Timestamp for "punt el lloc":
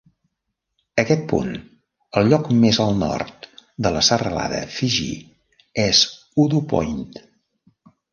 1.33-2.47